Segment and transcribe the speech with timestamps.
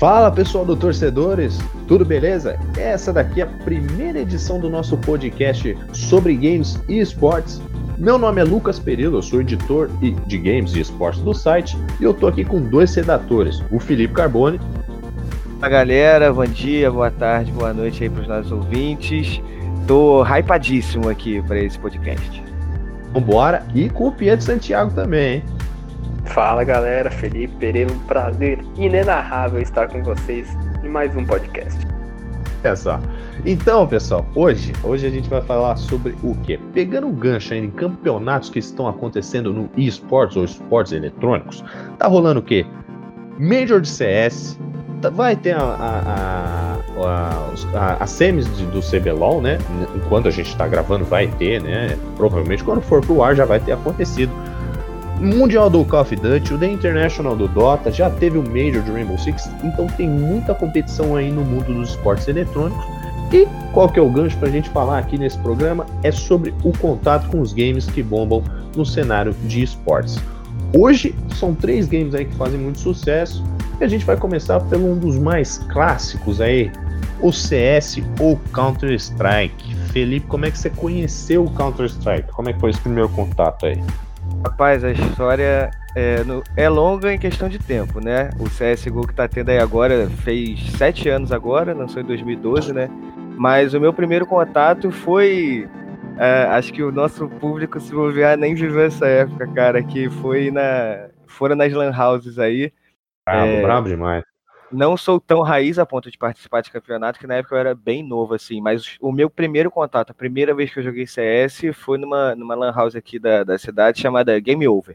[0.00, 2.58] Fala pessoal do Torcedores, tudo beleza?
[2.74, 7.60] Essa daqui é a primeira edição do nosso podcast sobre games e esportes.
[7.98, 12.04] Meu nome é Lucas Perillo, eu sou editor de games e esportes do site e
[12.04, 14.58] eu tô aqui com dois redatores, o Felipe Carbone.
[15.60, 19.42] Fala galera, bom dia, boa tarde, boa noite aí para os nossos ouvintes.
[19.86, 22.42] Tô hypadíssimo aqui para esse podcast.
[23.12, 25.59] Vambora, e com o Pietro Santiago também, hein?
[26.34, 30.46] Fala galera, Felipe Pereira, um prazer inenarrável estar com vocês
[30.84, 31.76] em mais um podcast.
[32.62, 33.00] É só.
[33.44, 36.60] Então, pessoal, hoje, hoje a gente vai falar sobre o quê?
[36.72, 41.64] Pegando o gancho aí em campeonatos que estão acontecendo no esportes ou esportes eletrônicos,
[41.98, 42.64] tá rolando o quê?
[43.36, 44.56] Major de CS,
[45.02, 49.58] tá, vai ter a, a, a, a, a semis do CBLOL, né?
[49.96, 51.98] Enquanto a gente está gravando, vai ter, né?
[52.16, 54.30] Provavelmente quando for pro ar já vai ter acontecido.
[55.20, 58.90] Mundial do Call of Duty, o The International do Dota, já teve o Major de
[58.90, 62.82] Rainbow Six, então tem muita competição aí no mundo dos esportes eletrônicos.
[63.30, 65.84] E qual que é o gancho para a gente falar aqui nesse programa?
[66.02, 68.42] É sobre o contato com os games que bombam
[68.74, 70.18] no cenário de esportes.
[70.74, 73.44] Hoje são três games aí que fazem muito sucesso
[73.78, 76.72] e a gente vai começar pelo um dos mais clássicos aí,
[77.20, 79.76] o CS ou Counter Strike.
[79.92, 82.32] Felipe, como é que você conheceu o Counter Strike?
[82.32, 83.78] Como é que foi esse primeiro contato aí?
[84.44, 88.30] Rapaz, a história é, no, é, longa em questão de tempo, né?
[88.38, 92.88] O CSGO que tá tendo aí agora fez sete anos agora, lançou em 2012, né?
[93.36, 95.68] Mas o meu primeiro contato foi.
[96.18, 100.50] É, acho que o nosso público, se bobear, nem viveu essa época, cara, que foi
[100.50, 101.08] na.
[101.26, 102.72] Foram nas Lan Houses aí.
[103.26, 104.29] Brabo, é, brabo demais
[104.72, 107.74] não sou tão raiz a ponto de participar de campeonato, que na época eu era
[107.74, 111.62] bem novo, assim, mas o meu primeiro contato, a primeira vez que eu joguei CS
[111.74, 114.94] foi numa, numa lan house aqui da, da cidade chamada Game Over.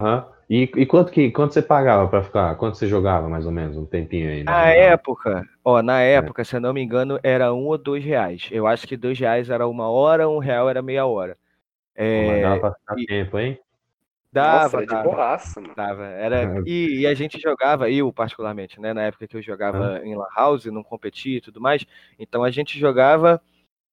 [0.00, 0.22] Uhum.
[0.48, 2.54] E, e quanto que quanto você pagava para ficar?
[2.54, 4.44] Quanto você jogava, mais ou menos, um tempinho aí?
[4.44, 6.12] Na época, ó, na é.
[6.14, 6.44] época, é.
[6.44, 8.48] se eu não me engano, era um ou dois reais.
[8.52, 11.36] Eu acho que dois reais era uma hora, um real era meia hora.
[11.96, 13.06] É, Mas dava pra ficar e...
[13.06, 13.58] tempo, hein?
[14.36, 15.74] Dava, Nossa, era de borraça, mano.
[15.74, 16.04] Dava.
[16.04, 16.62] Era, é.
[16.66, 18.92] e, e, a gente jogava, eu particularmente, né?
[18.92, 21.86] Na época que eu jogava em Lan House, não competia e tudo mais.
[22.18, 23.40] Então a gente jogava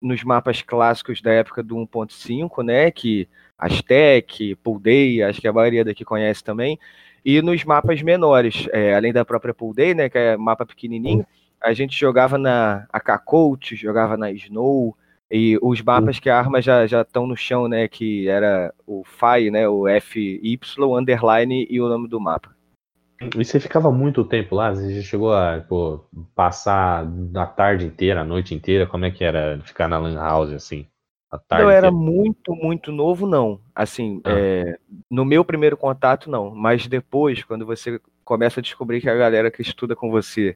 [0.02, 2.92] nos mapas clássicos da época do 1.5, né?
[2.92, 6.78] Que Aztec, Pool Day, acho que a maioria daqui conhece também.
[7.24, 10.10] E nos mapas menores, é, além da própria Pool Day, né?
[10.10, 11.26] Que é mapa pequenininho,
[11.62, 14.94] a gente jogava na AK Coach, jogava na Snow,
[15.36, 17.88] e os mapas que a arma já estão no chão, né?
[17.88, 19.68] Que era o FI, né?
[19.68, 20.40] O FY,
[20.96, 22.56] underline e o nome do mapa.
[23.20, 24.76] E você ficava muito tempo lá?
[24.76, 26.06] Você já chegou a pô,
[26.36, 28.86] passar a tarde inteira, a noite inteira?
[28.86, 30.86] Como é que era ficar na Lan House assim?
[31.58, 33.60] Eu era muito, muito novo, não.
[33.74, 34.30] Assim, ah.
[34.38, 34.78] é,
[35.10, 36.54] no meu primeiro contato, não.
[36.54, 40.56] Mas depois, quando você começa a descobrir que a galera que estuda com você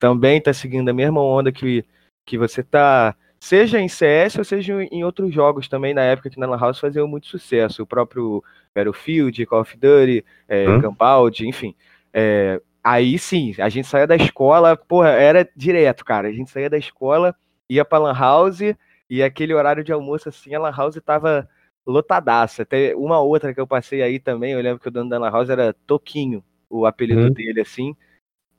[0.00, 1.84] também tá seguindo a mesma onda que,
[2.26, 6.38] que você tá seja em CS ou seja em outros jogos também, na época que
[6.38, 7.82] na Lan House fazia muito sucesso.
[7.82, 8.42] O próprio
[8.74, 11.30] Battlefield, Call of Duty, é, hum?
[11.42, 11.74] enfim.
[12.12, 16.28] É, aí sim, a gente saía da escola, porra, era direto, cara.
[16.28, 17.34] A gente saía da escola,
[17.68, 18.60] ia pra Lan House,
[19.08, 21.48] e aquele horário de almoço, assim, a Lan House tava
[21.86, 22.62] lotadaça.
[22.62, 25.30] Até uma outra que eu passei aí também, eu lembro que o dono da Lan
[25.30, 27.30] House era Toquinho, o apelido hum?
[27.30, 27.94] dele, assim.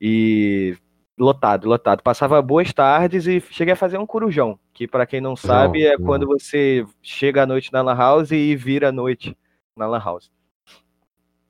[0.00, 0.76] E
[1.18, 2.02] lotado, lotado.
[2.02, 5.90] Passava boas tardes e cheguei a fazer um corujão, que para quem não sabe não,
[5.90, 6.06] é não.
[6.06, 9.36] quando você chega à noite na Lan House e vira à noite
[9.76, 10.30] na Lan House.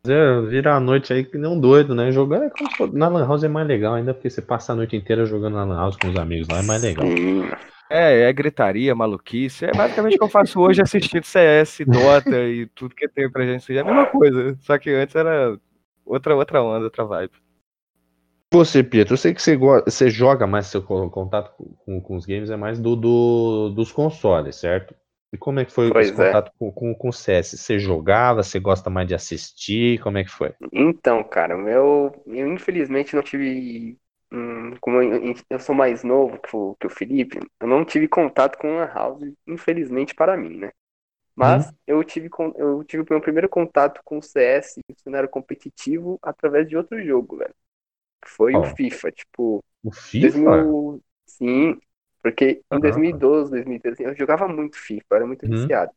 [0.07, 2.11] É, vira a noite aí que nem um doido, né?
[2.13, 4.97] Jogar é como na Lan House é mais legal, ainda porque você passa a noite
[4.97, 7.07] inteira jogando na Lan House com os amigos lá, é mais legal.
[7.91, 9.65] É, é gritaria, maluquice.
[9.65, 13.47] É basicamente o que eu faço hoje assistindo CS, Dota e tudo que tem pra
[13.47, 13.77] gente.
[13.77, 14.57] É a mesma coisa.
[14.61, 15.59] Só que antes era
[16.05, 17.33] outra, outra onda, outra vibe.
[18.51, 21.53] Você, Pietro, eu sei que você, você joga mais seu contato
[21.85, 24.95] com, com os games, é mais do, do, dos consoles, certo?
[25.31, 26.27] E como é que foi pois esse é.
[26.27, 27.59] contato com, com, com o CS?
[27.59, 30.01] Você jogava, você gosta mais de assistir?
[30.01, 30.55] Como é que foi?
[30.73, 33.99] Então, cara, meu, eu infelizmente não tive.
[34.33, 38.09] Hum, como eu, eu, sou mais novo que o, que o Felipe, eu não tive
[38.09, 40.71] contato com a House, infelizmente para mim, né?
[41.37, 41.73] Mas hum.
[41.87, 46.77] eu tive eu tive o meu primeiro contato com o CS, era competitivo, através de
[46.77, 47.55] outro jogo, velho
[48.25, 48.61] foi oh.
[48.61, 49.65] o FIFA, tipo.
[49.83, 50.39] O FIFA?
[50.39, 51.03] 2000...
[51.27, 51.79] Sim,
[52.23, 55.53] porque em 2012, 2013, eu jogava muito FIFA, era muito uhum.
[55.53, 55.93] viciado.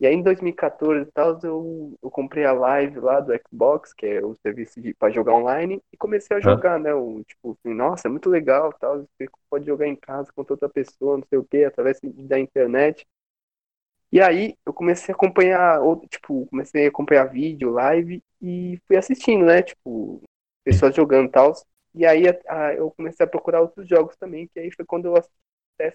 [0.00, 4.06] E aí em 2014 e tal, eu, eu comprei a live lá do Xbox, que
[4.06, 6.92] é o serviço pra jogar online, e comecei a jogar, né?
[6.92, 8.98] O, tipo, assim, nossa, é muito legal tal.
[8.98, 13.06] Você pode jogar em casa com outra pessoa, não sei o que, através da internet.
[14.10, 19.44] E aí eu comecei a acompanhar, tipo, comecei a acompanhar vídeo, live, e fui assistindo,
[19.44, 19.62] né?
[19.62, 20.20] Tipo,
[20.64, 21.52] pessoas jogando e tal.
[21.94, 25.06] E aí a, a, eu comecei a procurar outros jogos também, que aí foi quando
[25.06, 25.34] eu assisti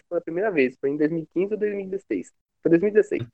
[0.08, 0.78] pela primeira vez.
[0.80, 2.32] Foi em 2015 ou 2016?
[2.62, 3.28] Foi 2016.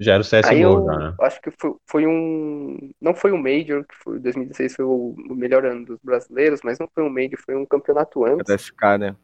[0.00, 1.14] Já era o CSGO, Aí eu já, né?
[1.20, 2.90] acho que foi, foi um.
[3.00, 6.88] Não foi um Major, que foi 2016 foi o melhor ano dos brasileiros, mas não
[6.92, 8.46] foi um Major, foi um campeonato antes.
[8.46, 9.16] da SK, né?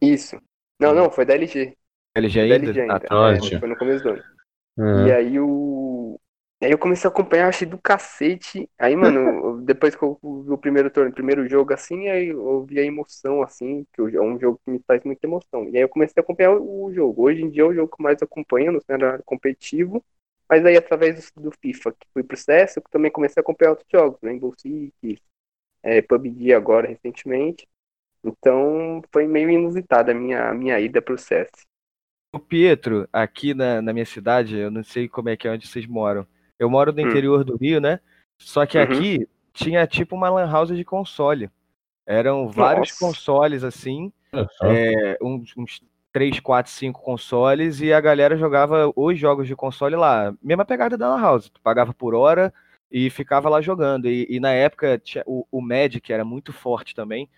[0.00, 0.40] Isso.
[0.78, 1.76] Não, não, foi da LG.
[2.14, 2.66] LG Foi da ainda?
[2.66, 2.94] LG ainda.
[2.94, 3.32] Ah, tá.
[3.32, 4.22] É, foi no começo do ano.
[4.76, 5.06] Uhum.
[5.08, 5.46] E aí o.
[6.60, 8.68] Aí eu comecei a acompanhar, achei do cacete.
[8.78, 12.80] Aí, mano, depois que eu vi o primeiro torneio, primeiro jogo assim, aí eu vi
[12.80, 15.68] a emoção, assim, que é um jogo que me traz muita emoção.
[15.68, 17.22] E aí eu comecei a acompanhar o jogo.
[17.22, 20.04] Hoje em dia é o jogo que mais acompanho no cenário competitivo.
[20.48, 23.70] Mas aí através do, do FIFA, que fui pro CS, eu também comecei a acompanhar
[23.70, 25.20] outros jogos, Rainbow Six,
[25.82, 27.68] é, PUBG agora recentemente.
[28.24, 31.50] Então foi meio inusitada a minha, a minha ida pro CS.
[32.32, 35.66] O Pietro, aqui na, na minha cidade, eu não sei como é que é onde
[35.66, 36.26] vocês moram.
[36.58, 37.04] Eu moro no Hum.
[37.06, 38.00] interior do Rio, né?
[38.36, 38.84] Só que Uhum.
[38.84, 41.50] aqui tinha tipo uma lan house de console.
[42.06, 43.00] Eram vários Nossa.
[43.04, 44.12] consoles assim,
[44.64, 45.80] é, uns, uns
[46.12, 50.34] 3, 4, 5 consoles e a galera jogava os jogos de console lá.
[50.42, 51.50] Mesma pegada da lan house.
[51.50, 52.52] Tu pagava por hora
[52.90, 54.08] e ficava lá jogando.
[54.08, 57.28] E, e na época tinha, o, o Magic era muito forte também.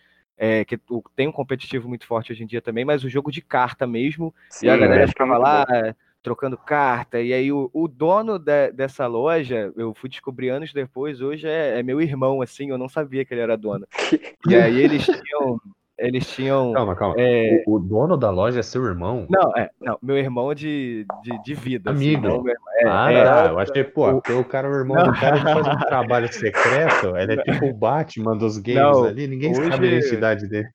[0.43, 3.31] é, que o- tem um competitivo muito forte hoje em dia também, mas o jogo
[3.31, 5.93] de carta mesmo Sim, e a galera é ficava lá bom.
[6.20, 7.20] É, trocando carta.
[7.20, 11.78] E aí o, o dono de- dessa loja, eu fui descobrir anos depois, hoje é,
[11.78, 13.87] é meu irmão, assim, eu não sabia que ele era dono.
[14.49, 15.61] E aí eles tinham.
[15.99, 16.72] Eles tinham.
[16.72, 17.14] Calma, calma.
[17.19, 19.26] é, O, o dono da loja é seu irmão?
[19.28, 21.90] não, é, não, meu irmão de, de, de vida.
[21.90, 22.26] assim, Amigo.
[22.26, 23.46] irmão- é, ah, é, tá.
[23.49, 25.12] Eu achei, pô, O- porque o cara, o irmão Não.
[25.12, 27.14] do cara, ele faz um trabalho secreto.
[27.19, 29.26] Ele é tipo o Batman dos games Não, ali.
[29.26, 30.69] Ninguém hoje- sabe a identidade dele.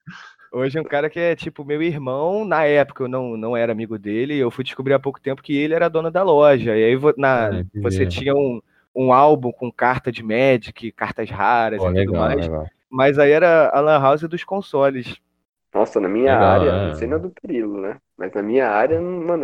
[0.55, 2.45] Hoje é um cara que é tipo meu irmão.
[2.45, 4.37] Na época eu não, não era amigo dele.
[4.37, 6.77] Eu fui descobrir há pouco tempo que ele era dono da loja.
[6.77, 7.69] E aí na, entendi.
[7.81, 8.61] você tinha um,
[8.95, 12.39] um álbum com carta de Magic, cartas raras Pô, e tudo legal, mais.
[12.39, 12.65] legal.
[12.89, 15.19] Mas aí era a Lan House dos consoles.
[15.73, 16.87] Nossa, na minha Legal, área, é.
[16.87, 17.97] não sei na do Perilo, né?
[18.17, 19.43] Mas na minha área, mano,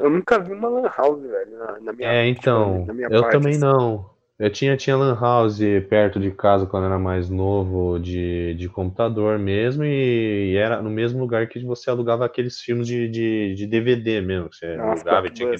[0.00, 3.20] eu nunca vi uma lan house, velho, na, na minha É, então, na minha eu
[3.20, 3.60] parte, também assim.
[3.60, 4.08] não.
[4.38, 5.58] Eu tinha, tinha lan house
[5.88, 10.90] perto de casa quando era mais novo, de, de computador mesmo, e, e era no
[10.90, 15.04] mesmo lugar que você alugava aqueles filmes de, de, de DVD mesmo, que você Nossa,
[15.06, 15.56] alugava e tinha que,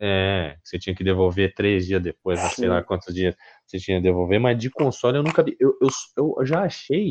[0.00, 3.36] é, que você tinha que devolver três dias depois, não sei lá quantos dias
[3.66, 5.56] você tinha que devolver, mas de console eu nunca vi.
[5.60, 7.10] Eu, eu, eu já achei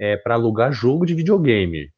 [0.00, 1.90] é, para alugar jogo de videogame,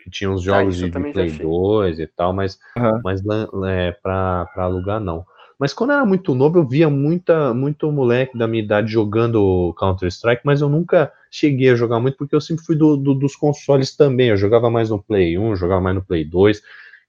[0.00, 1.40] que tinha uns Ah, jogos eu de, Play achei.
[1.40, 3.02] 2 e tal, mas Aham.
[3.04, 3.20] mas
[3.68, 5.24] é, pra, pra alugar não.
[5.58, 9.74] Mas quando eu era muito novo, eu via muita, muito moleque da minha idade jogando
[9.78, 13.34] Counter-Strike, mas eu nunca cheguei a jogar muito, porque eu sempre fui do, do- dos
[13.34, 14.28] consoles também.
[14.28, 16.60] Eu jogava mais no Play 1, jogava mais no Play 2.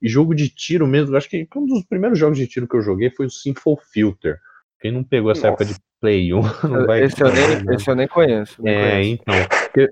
[0.01, 2.81] E jogo de tiro mesmo, acho que um dos primeiros jogos de tiro que eu
[2.81, 4.39] joguei foi o Sinful Filter.
[4.79, 5.81] Quem não pegou essa época de Nossa.
[5.99, 7.75] Play 1 não vai Esse eu, nem, né?
[7.75, 8.61] esse eu nem conheço.
[8.61, 9.21] nem É, conheço.
[9.23, 9.35] então.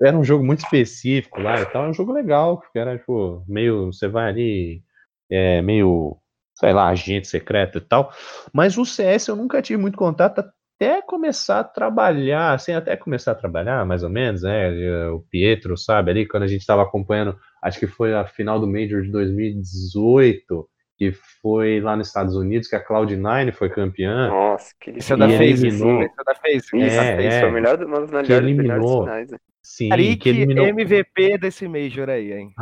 [0.02, 1.82] Era um jogo muito específico lá e tal.
[1.82, 3.92] Era um jogo legal, porque era, tipo, meio.
[3.92, 4.82] Você vai ali,
[5.30, 6.16] é, meio,
[6.58, 8.12] sei lá, agente secreto e tal.
[8.52, 10.40] Mas o CS eu nunca tive muito contato
[10.78, 14.70] até começar a trabalhar, assim, até começar a trabalhar, mais ou menos, né?
[15.10, 18.66] O Pietro, sabe, ali, quando a gente estava acompanhando, acho que foi a final do
[18.66, 20.68] Major de 2018,
[20.98, 21.12] que
[21.42, 24.28] foi lá nos Estados Unidos, que a Cloud9 foi campeã.
[24.28, 25.66] Nossa, que Esse é da FaZe.
[25.66, 26.02] eliminou.
[26.02, 26.56] Esse é da FaZe.
[26.56, 27.40] Isso, É, isso é.
[27.40, 29.02] foi o melhor, das melhores, melhores eliminou.
[29.04, 29.30] finais.
[29.30, 29.38] né?
[29.62, 30.66] Sim, Tarik que eliminou.
[30.66, 32.52] MVP desse Major aí, hein?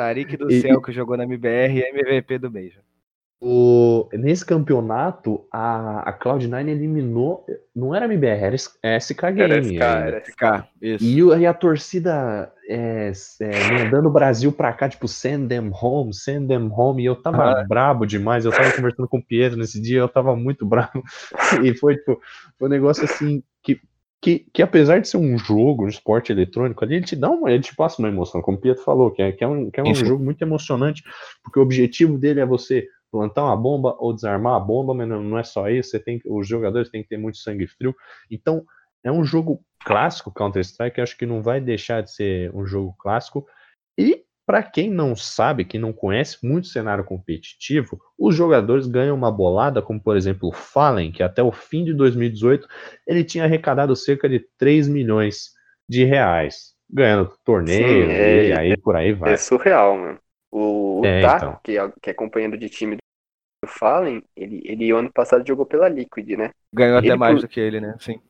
[0.00, 2.82] Tarik do E- céu que jogou na MBR MVP do Major.
[3.42, 7.46] O, nesse campeonato, a, a Cloud9 eliminou.
[7.74, 9.40] Não era MBR, era S- é SK Game.
[9.40, 9.84] Era SK, ainda.
[9.84, 10.68] era SK.
[10.82, 11.04] Isso.
[11.04, 16.12] E, e a torcida é, é, mandando o Brasil pra cá, tipo, send them home,
[16.12, 17.02] send them home.
[17.02, 17.64] E eu tava Ah.
[17.66, 18.44] brabo demais.
[18.44, 21.02] Eu tava conversando com o Pietro nesse dia, eu tava muito bravo.
[21.64, 22.20] E foi, tipo,
[22.58, 23.42] foi um negócio assim
[24.20, 24.46] que.
[24.52, 27.62] Que, apesar de ser um jogo, um esporte eletrônico ali, ele te dá uma, ele
[27.62, 29.82] te passa uma emoção, como o Pietro falou, que é, que é um, que é
[29.82, 31.02] um jogo muito emocionante,
[31.42, 35.22] porque o objetivo dele é você plantar uma bomba ou desarmar a bomba, mas não,
[35.22, 37.94] não é só isso, você tem, os jogadores têm que ter muito sangue frio.
[38.30, 38.64] Então,
[39.02, 43.46] é um jogo clássico, Counter-Strike, acho que não vai deixar de ser um jogo clássico.
[43.98, 49.14] E, para quem não sabe, quem não conhece muito o cenário competitivo, os jogadores ganham
[49.14, 52.66] uma bolada, como por exemplo o Fallen, que até o fim de 2018
[53.06, 55.52] ele tinha arrecadado cerca de 3 milhões
[55.88, 57.78] de reais, ganhando torneios
[58.08, 59.34] Sim, é- e aí por aí vai.
[59.34, 60.18] É surreal, mano.
[60.50, 61.56] O, o É, então.
[61.62, 65.88] que, é, que é companheiro de time do Fallen, ele, ele ano passado jogou pela
[65.88, 66.50] Liquid, né?
[66.74, 67.94] Ganhou até Ele mais por- do que ele, né?
[68.00, 68.20] Sim.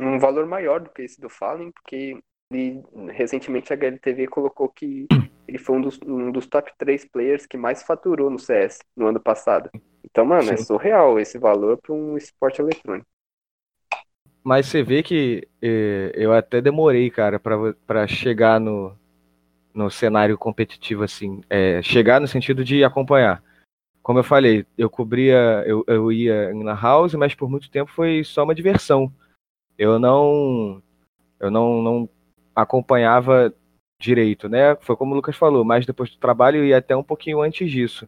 [0.00, 2.18] um valor maior do que esse do Fallen, porque
[2.52, 2.82] ele,
[3.12, 5.06] recentemente a HLTV colocou que
[5.54, 9.06] ele foi um dos, um dos top 3 players que mais faturou no CS no
[9.06, 9.70] ano passado.
[10.04, 10.64] Então, mano, é Sim.
[10.64, 13.06] surreal esse valor para um esporte eletrônico.
[14.42, 18.98] mas você vê que eh, eu até demorei, cara, para chegar no,
[19.72, 21.40] no cenário competitivo, assim.
[21.48, 23.40] É, chegar no sentido de acompanhar.
[24.02, 28.24] Como eu falei, eu cobria, eu, eu ia na house, mas por muito tempo foi
[28.24, 29.10] só uma diversão.
[29.78, 30.82] Eu não,
[31.38, 32.08] eu não, não
[32.54, 33.54] acompanhava
[34.04, 34.76] direito, né?
[34.80, 38.06] Foi como o Lucas falou, mas depois do trabalho e até um pouquinho antes disso.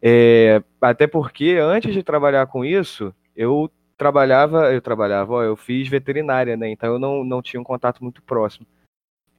[0.00, 5.88] É, até porque antes de trabalhar com isso, eu trabalhava, eu trabalhava, ó, eu fiz
[5.88, 6.70] veterinária, né?
[6.70, 8.66] Então eu não, não tinha um contato muito próximo.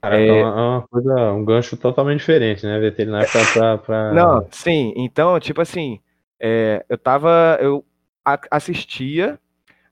[0.02, 0.28] Cara, é...
[0.28, 2.80] é uma coisa, um gancho totalmente diferente, né?
[2.80, 4.14] Veterinário pra, pra, pra...
[4.14, 4.94] Não, sim.
[4.96, 6.00] Então, tipo assim,
[6.40, 7.86] é, eu tava, eu
[8.50, 9.40] assistia,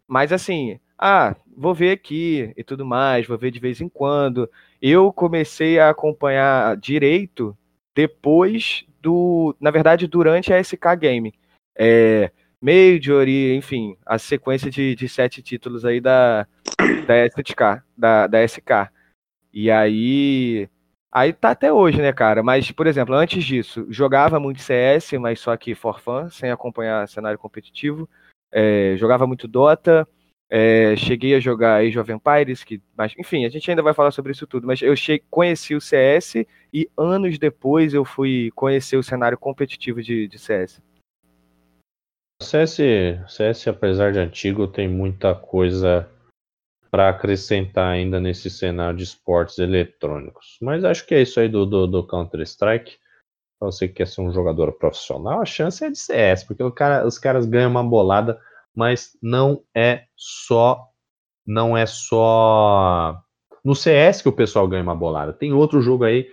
[0.07, 4.49] mas assim, ah, vou ver aqui e tudo mais, vou ver de vez em quando.
[4.81, 7.57] Eu comecei a acompanhar direito
[7.95, 11.33] depois do, na verdade, durante a SK Game.
[11.77, 16.47] É, Major e, enfim, a sequência de, de sete títulos aí da,
[17.05, 18.91] da SK, da, da SK.
[19.53, 20.69] E aí.
[21.11, 22.43] Aí tá até hoje, né, cara?
[22.43, 27.07] Mas, por exemplo, antes disso, jogava muito CS, mas só que for fun, sem acompanhar
[27.07, 28.09] cenário competitivo.
[28.51, 30.07] É, jogava muito Dota,
[30.49, 34.11] é, cheguei a jogar Age of Empires, que, mas, enfim, a gente ainda vai falar
[34.11, 38.95] sobre isso tudo, mas eu cheguei, conheci o CS e anos depois eu fui conhecer
[38.97, 40.81] o cenário competitivo de, de CS.
[42.41, 42.77] CS,
[43.27, 46.09] CS, apesar de antigo, tem muita coisa
[46.89, 50.57] para acrescentar ainda nesse cenário de esportes eletrônicos.
[50.61, 52.97] Mas acho que é isso aí do, do, do Counter-Strike.
[53.59, 57.05] Pra você que quer ser um jogador profissional, a chance é de CS, porque cara,
[57.05, 58.39] os caras ganham uma bolada
[58.77, 60.87] mas não é só
[61.45, 63.19] não é só
[63.65, 65.33] no CS que o pessoal ganha uma bolada.
[65.33, 66.29] Tem outro jogo aí,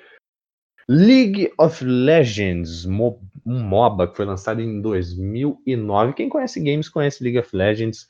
[0.88, 6.12] League of Legends, um MOBA que foi lançado em 2009.
[6.12, 8.06] Quem conhece games conhece League of Legends.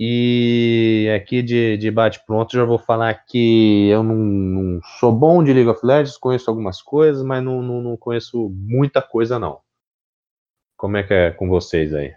[0.00, 5.52] E aqui de, de bate-pronto já vou falar que eu não, não, sou bom de
[5.52, 9.60] League of Legends, conheço algumas coisas, mas não, não, não conheço muita coisa não.
[10.76, 12.14] Como é que é com vocês aí?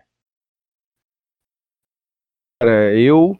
[2.61, 3.35] Cara, eu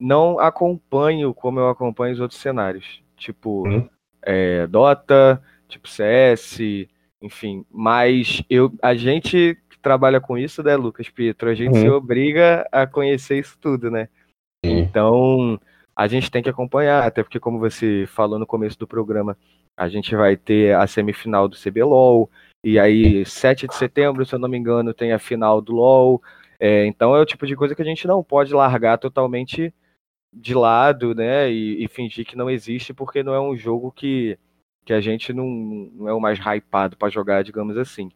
[0.00, 3.00] não acompanho como eu acompanho os outros cenários.
[3.16, 3.88] Tipo, hum.
[4.20, 6.58] é, Dota, tipo CS,
[7.22, 7.64] enfim.
[7.70, 11.80] Mas eu, a gente que trabalha com isso, né, Lucas Pietro, a gente hum.
[11.82, 14.08] se obriga a conhecer isso tudo, né?
[14.66, 14.78] Hum.
[14.78, 15.60] Então,
[15.94, 19.38] a gente tem que acompanhar, até porque, como você falou no começo do programa,
[19.76, 22.28] a gente vai ter a semifinal do CBLOL,
[22.64, 26.20] e aí, 7 de setembro, se eu não me engano, tem a final do LOL.
[26.66, 29.70] É, então é o tipo de coisa que a gente não pode largar totalmente
[30.32, 31.52] de lado, né?
[31.52, 34.38] E, e fingir que não existe, porque não é um jogo que,
[34.82, 38.10] que a gente não, não é o mais hypado para jogar, digamos assim.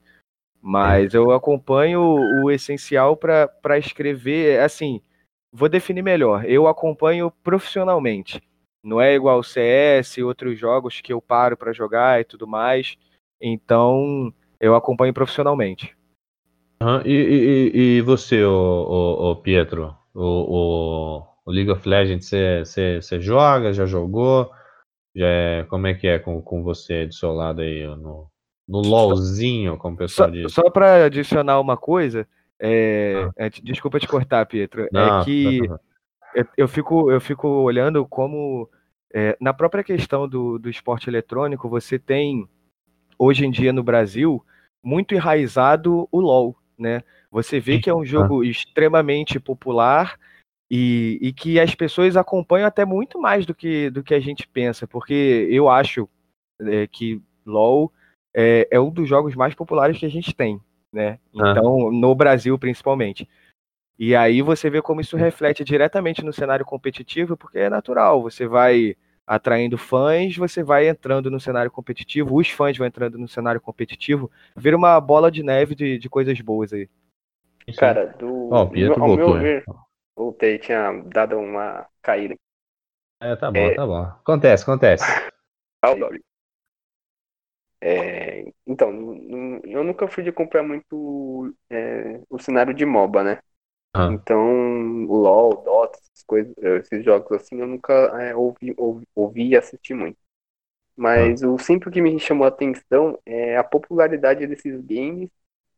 [0.63, 2.01] Mas eu acompanho
[2.43, 5.03] o essencial para escrever, assim,
[5.53, 6.47] vou definir melhor.
[6.47, 8.43] Eu acompanho profissionalmente.
[8.83, 12.97] Não é igual CS e outros jogos que eu paro para jogar e tudo mais.
[13.43, 15.98] Então, eu acompanho profissionalmente.
[16.81, 17.03] Uhum.
[17.05, 19.97] E, e, e, você, o, o, o Pietro?
[20.15, 22.31] O, o, League of Legends,
[22.61, 23.73] você joga?
[23.73, 24.51] Já jogou?
[25.15, 28.31] Já é, como é que é com, com você do seu lado aí no,
[28.69, 30.53] no LOLzinho, como o pessoal só, diz?
[30.53, 32.29] Só para adicionar uma coisa,
[32.61, 33.47] é, ah.
[33.47, 35.61] é, desculpa te cortar, Pietro, é Não, é que
[36.35, 38.69] eu, eu, fico, eu fico olhando como
[39.13, 42.47] é, na própria questão do, do esporte eletrônico, você tem
[43.19, 44.45] hoje em dia no Brasil
[44.83, 47.03] muito enraizado o LoL né?
[47.31, 50.19] Você vê que é um jogo extremamente popular
[50.71, 54.47] e, e, que as pessoas acompanham até muito mais do que, do que a gente
[54.47, 56.09] pensa, porque eu acho
[56.61, 57.93] é, que LoL
[58.35, 60.61] é, é, um dos jogos mais populares que a gente tem,
[60.93, 61.19] né?
[61.35, 63.29] Então, no Brasil principalmente.
[63.99, 68.47] E aí você vê como isso reflete diretamente no cenário competitivo, porque é natural, você
[68.47, 68.95] vai
[69.29, 74.31] atraindo fãs, você vai entrando no cenário competitivo, os fãs vão entrando no cenário competitivo,
[74.57, 76.89] vira uma bola de neve de, de coisas boas aí.
[77.77, 78.49] Cara, do.
[78.51, 79.35] Ó, oh, Pietro ao voltou.
[79.35, 79.65] Meu ver,
[80.17, 82.35] voltei, tinha dado uma caída.
[83.21, 83.75] É, tá bom, é...
[83.75, 84.01] tá bom.
[84.01, 85.05] Acontece, acontece.
[87.81, 88.91] É, então,
[89.65, 93.39] eu nunca fui de comprar muito é, o cenário de MOBA, né?
[93.99, 94.13] Ah.
[94.13, 99.49] Então, o LoL, Dota, essas coisas, esses jogos assim, eu nunca é, ouvi, ouvi, ouvi
[99.49, 100.17] e assisti muito.
[100.97, 101.49] Mas ah.
[101.49, 105.29] o sempre que me chamou a atenção é a popularidade desses games,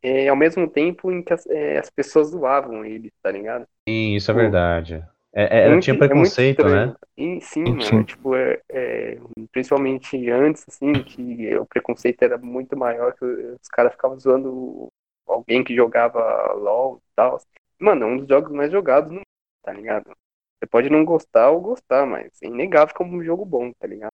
[0.02, 3.66] é, ao mesmo tempo em que as, é, as pessoas zoavam eles, tá ligado?
[3.88, 5.04] Sim, isso é verdade.
[5.32, 6.94] É, é, é muito, tinha preconceito, né?
[7.16, 7.94] E, sim, sim.
[7.94, 8.30] Mano, tipo,
[9.52, 14.88] principalmente antes, assim, que o preconceito era muito maior, que os caras ficavam zoando
[15.26, 17.40] alguém que jogava LOL e tal.
[17.80, 19.24] Mano, é um dos jogos mais jogados no mundo,
[19.62, 20.04] tá ligado?
[20.06, 24.10] Você pode não gostar ou gostar, mas é inegável como um jogo bom, tá ligado?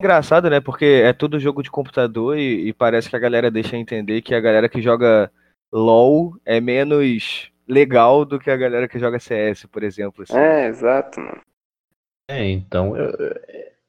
[0.00, 0.60] Engraçado, né?
[0.60, 4.34] Porque é tudo jogo de computador e, e parece que a galera deixa entender que
[4.34, 5.32] a galera que joga
[5.72, 10.22] LOL é menos legal do que a galera que joga CS, por exemplo.
[10.22, 10.36] Assim.
[10.36, 11.40] É, exato, mano.
[12.30, 13.12] É, então, eu,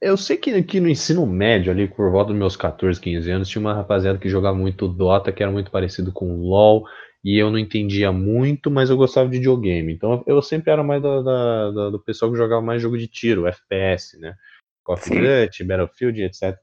[0.02, 3.50] eu sei que aqui no ensino médio, ali por volta dos meus 14, 15 anos,
[3.50, 6.86] tinha uma rapaziada que jogava muito Dota, que era muito parecido com LoL,
[7.24, 9.94] e eu não entendia muito, mas eu gostava de videogame.
[9.94, 13.08] Então eu sempre era mais da, da, da, do pessoal que jogava mais jogo de
[13.08, 14.36] tiro, FPS, né?
[14.84, 16.58] Call of Duty, Battlefield, etc.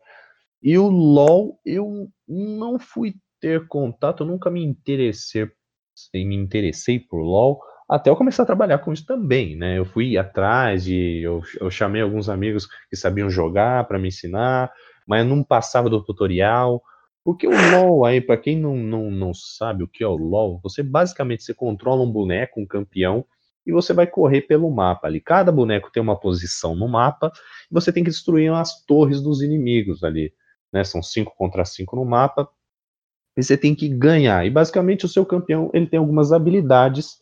[0.63, 5.49] E o LoL, eu não fui ter contato, eu nunca me interessei,
[6.15, 9.79] me interessei por LoL, até eu começar a trabalhar com isso também, né?
[9.79, 14.73] Eu fui atrás e eu, eu chamei alguns amigos que sabiam jogar para me ensinar,
[15.07, 16.83] mas não passava do tutorial.
[17.27, 20.61] Porque o LoL aí, para quem não, não, não sabe o que é o LoL,
[20.63, 23.27] você basicamente você controla um boneco, um campeão,
[23.67, 25.21] e você vai correr pelo mapa ali.
[25.21, 27.33] Cada boneco tem uma posição no mapa,
[27.69, 30.33] e você tem que destruir as torres dos inimigos ali.
[30.73, 30.85] Né?
[30.85, 32.49] São 5 contra 5 no mapa,
[33.37, 34.47] e você tem que ganhar.
[34.47, 37.19] E basicamente o seu campeão ele tem algumas habilidades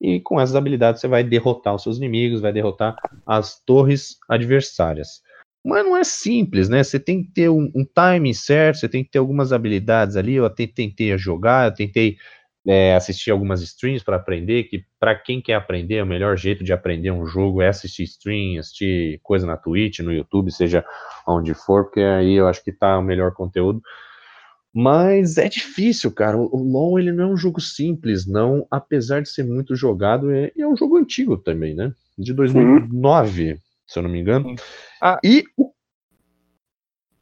[0.00, 5.22] e com essas habilidades você vai derrotar os seus inimigos, vai derrotar as torres adversárias.
[5.66, 6.84] Mas não é simples, né?
[6.84, 10.34] Você tem que ter um, um timing certo, você tem que ter algumas habilidades ali.
[10.34, 12.16] Eu até tentei jogar, eu tentei
[12.64, 16.72] é, assistir algumas streams para aprender, que para quem quer aprender, o melhor jeito de
[16.72, 20.84] aprender um jogo é assistir stream, assistir coisa na Twitch, no YouTube, seja
[21.26, 23.82] onde for, porque aí eu acho que tá o melhor conteúdo.
[24.72, 26.36] Mas é difícil, cara.
[26.36, 30.52] O LoL ele não é um jogo simples, não, apesar de ser muito jogado, é,
[30.56, 31.92] é um jogo antigo também, né?
[32.16, 33.65] De 2009, Sim.
[33.86, 34.54] Se eu não me engano.
[35.00, 35.72] Ah, e o...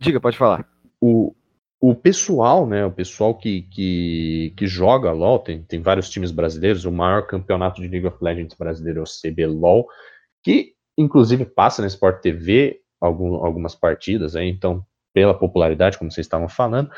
[0.00, 0.68] diga, pode falar.
[1.00, 1.34] O,
[1.80, 2.84] o pessoal, né?
[2.84, 6.84] O pessoal que, que, que joga LoL, tem, tem vários times brasileiros.
[6.84, 9.86] O maior campeonato de League of Legends brasileiro é o CBLOL,
[10.42, 16.26] que inclusive passa na Sport TV algum, algumas partidas, aí, então pela popularidade, como vocês
[16.26, 16.90] estavam falando.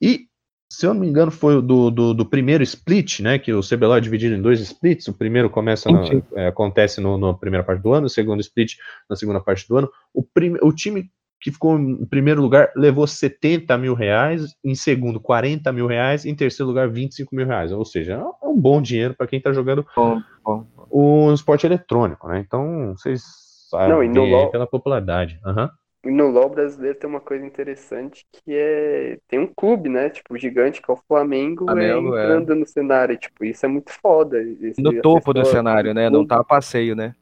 [0.00, 0.28] E,
[0.68, 3.38] se eu não me engano, foi do, do, do primeiro split, né?
[3.38, 5.06] Que o CBLOL é dividido em dois splits.
[5.08, 6.02] O primeiro começa na,
[6.34, 8.74] é, acontece no, na primeira parte do ano, o segundo split
[9.08, 9.90] na segunda parte do ano.
[10.12, 15.20] O, prim, o time que ficou em primeiro lugar levou 70 mil reais, em segundo
[15.20, 17.70] 40 mil reais, em terceiro lugar 25 mil reais.
[17.70, 20.66] Ou seja, é um bom dinheiro para quem está jogando bom, bom.
[20.90, 22.40] o esporte eletrônico, né?
[22.40, 23.22] Então, vocês
[23.68, 24.50] sabem não, e no LOL...
[24.50, 25.38] pela popularidade.
[25.44, 25.68] Uhum.
[26.04, 29.18] E no LoL brasileiro tem uma coisa interessante que é.
[29.26, 30.10] Tem um clube, né?
[30.10, 32.56] Tipo, gigante, que é o Flamengo, Flamengo é, entrando é.
[32.56, 33.16] no cenário.
[33.16, 34.40] Tipo, isso é muito foda.
[34.60, 36.10] Esse, no topo do cenário, né?
[36.10, 37.14] Não tá a passeio, né?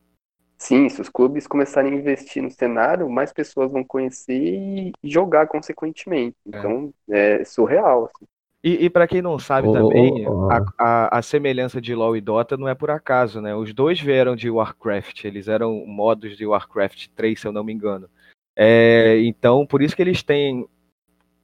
[0.59, 5.49] Sim, se os clubes começarem a investir no cenário, mais pessoas vão conhecer e jogar
[5.49, 6.37] consequentemente.
[6.53, 6.59] É.
[6.59, 8.05] Então, é, é surreal.
[8.05, 8.27] Assim.
[8.65, 10.51] E, e para quem não sabe oh, também, oh, oh.
[10.53, 13.55] A, a, a, semelhança de LoL e Dota não é por acaso, né?
[13.57, 17.73] Os dois vieram de Warcraft, eles eram modos de Warcraft 3, se eu não me
[17.73, 18.09] engano.
[18.57, 20.67] É, então, por isso que eles têm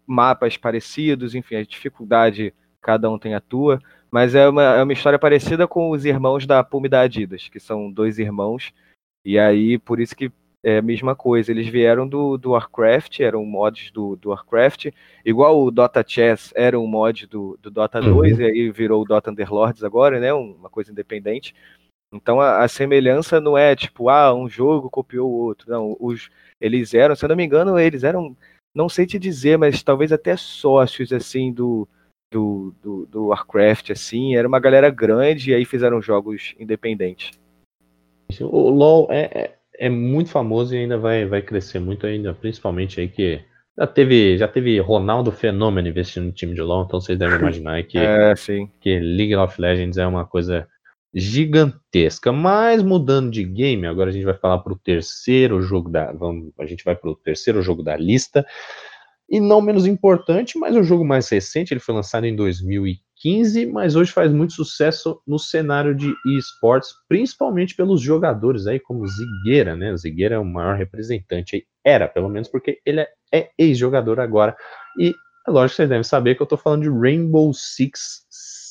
[0.07, 4.93] mapas parecidos, enfim, a dificuldade cada um tem a tua, mas é uma, é uma
[4.93, 8.73] história parecida com os irmãos da Puma e da Adidas, que são dois irmãos,
[9.25, 10.33] e aí por isso que
[10.65, 14.87] é a mesma coisa, eles vieram do, do Warcraft, eram mods do, do Warcraft,
[15.25, 18.41] igual o Dota Chess era um mod do, do Dota 2, uhum.
[18.41, 21.55] e aí virou o Dota Underlords agora, né, uma coisa independente,
[22.13, 25.71] então a, a, semelhança não é tipo, ah, um jogo copiou o outro.
[25.71, 28.37] Não, os, eles eram, se eu não me engano, eles eram,
[28.75, 31.89] não sei te dizer, mas talvez até sócios assim do,
[32.31, 34.37] do, do, do Warcraft, assim.
[34.37, 37.39] Era uma galera grande e aí fizeram jogos independentes.
[38.41, 43.01] O LoL é, é, é, muito famoso e ainda vai, vai crescer muito ainda, principalmente
[43.01, 43.41] aí que
[43.79, 47.83] já teve, já teve Ronaldo Fenômeno investindo no time de LoL, então vocês devem imaginar
[47.85, 48.35] que, é,
[48.81, 50.69] que League of Legends é uma coisa
[51.15, 52.33] gigantesca.
[52.33, 56.13] Mas mudando de game, agora a gente vai falar para o terceiro jogo da.
[56.13, 58.47] Vamos, a gente vai para o terceiro jogo da lista.
[59.31, 63.95] E não menos importante, mas o jogo mais recente, ele foi lançado em 2015, mas
[63.95, 69.93] hoje faz muito sucesso no cenário de esportes, principalmente pelos jogadores aí, como Zigueira, né?
[69.93, 74.19] O Zigueira é o maior representante aí, era pelo menos, porque ele é, é ex-jogador
[74.19, 74.57] agora.
[74.99, 75.15] E
[75.47, 78.25] é lógico que vocês devem saber que eu estou falando de Rainbow Six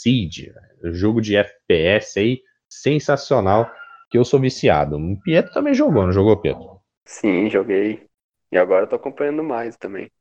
[0.07, 0.53] Siege,
[0.93, 3.69] jogo de FPS aí sensacional
[4.09, 4.95] que eu sou viciado.
[4.97, 6.79] O Pietro também jogou, não jogou, Pietro?
[7.05, 8.07] Sim, joguei.
[8.51, 10.11] E agora eu tô acompanhando mais também.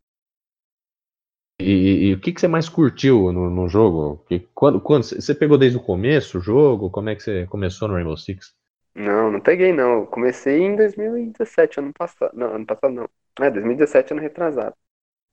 [1.61, 4.25] E, e, e o que, que você mais curtiu no, no jogo?
[4.27, 6.91] Que, quando, quando você pegou desde o começo o jogo?
[6.91, 8.55] Como é que você começou no Rainbow Six?
[8.95, 10.01] Não, não peguei não.
[10.01, 12.33] Eu comecei em 2017, ano passado.
[12.37, 13.09] Não, ano passado não.
[13.41, 14.75] É, 2017, ano retrasado.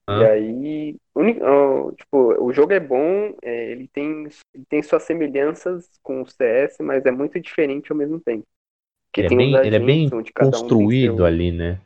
[0.08, 0.20] Ah.
[0.22, 1.00] E aí,
[1.98, 6.84] tipo, o jogo é bom, é, ele, tem, ele tem suas semelhanças com o CS,
[6.84, 8.46] mas é muito diferente ao mesmo tempo.
[9.12, 11.80] Porque Ele é tem bem, ele é bem um construído seu- ali, né?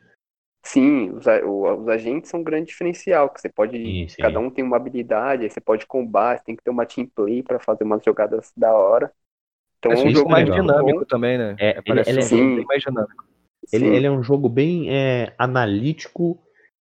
[0.64, 4.20] Sim, os, os agentes são um grande diferencial, que você pode, Sim, sim.
[4.20, 7.06] cada um tem uma habilidade, aí você pode combar, você tem que ter uma team
[7.08, 9.12] play pra fazer umas jogadas da hora.
[9.78, 10.64] Então é um um isso jogo é mais legal.
[10.66, 11.06] dinâmico bom.
[11.06, 11.56] também, né?
[11.58, 12.54] É, ele- parece ele é- um Sim.
[12.54, 13.24] bem mais dinâmico.
[13.72, 16.38] Ele, ele é um jogo bem é, analítico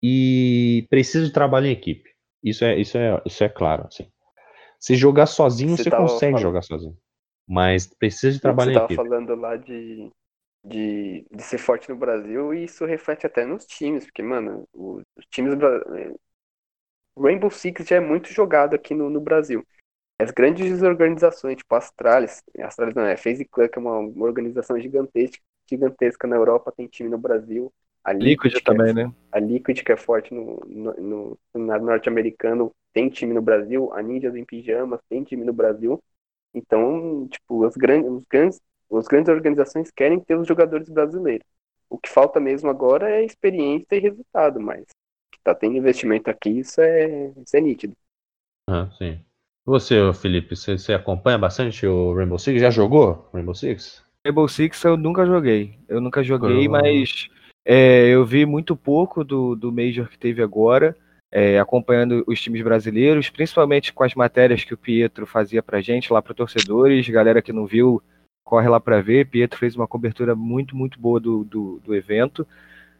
[0.07, 2.09] e precisa de trabalho em equipe.
[2.43, 3.87] Isso é, isso é, isso é claro.
[3.87, 4.07] Assim.
[4.79, 6.95] Se jogar sozinho, Você você consegue falando- jogar sozinho.
[7.47, 8.95] Mas precisa de trabalho Você em equipe.
[8.95, 10.11] falando lá de,
[10.63, 15.01] de, de ser forte no Brasil e isso reflete até nos times, porque, mano, os,
[15.17, 15.55] os times.
[15.55, 15.83] bra-
[17.17, 19.65] Rainbow Six já é muito jogado aqui no, no Brasil.
[20.19, 24.25] As grandes organizações, tipo a Astralis, Astralis não é, FaZe Clan, que é uma, uma
[24.25, 25.39] organização gigantesca,
[25.69, 27.71] gigantesca na Europa, tem time no Brasil.
[28.05, 29.11] A Liquid que é também, né?
[29.31, 33.91] a Liquid, que é forte no, no, no norte-americano, tem time no Brasil.
[33.93, 36.01] A Ninjas em Pijamas tem time no Brasil.
[36.53, 38.61] Então, tipo, as grandes, os grandes,
[38.93, 41.47] as grandes organizações querem ter os jogadores brasileiros.
[41.89, 44.85] O que falta mesmo agora é experiência e resultado, mas
[45.31, 47.95] que tá tendo investimento aqui, isso é, isso é nítido.
[48.69, 49.19] Ah, sim.
[49.65, 52.61] Você, Felipe, você, você acompanha bastante o Rainbow Six?
[52.61, 54.05] Já jogou Rainbow Six?
[54.23, 55.79] Rainbow Six eu nunca joguei.
[55.89, 57.29] Eu nunca joguei, mas
[57.65, 60.95] é, eu vi muito pouco do, do Major que teve agora,
[61.31, 66.13] é, acompanhando os times brasileiros, principalmente com as matérias que o Pietro fazia pra gente
[66.13, 67.09] lá para torcedores.
[67.09, 68.01] Galera que não viu,
[68.45, 69.27] corre lá pra ver.
[69.27, 72.47] Pietro fez uma cobertura muito, muito boa do, do, do evento.